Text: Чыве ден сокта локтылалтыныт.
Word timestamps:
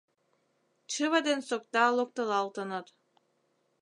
Чыве 0.91 1.19
ден 1.27 1.39
сокта 1.49 1.85
локтылалтыныт. 1.97 2.87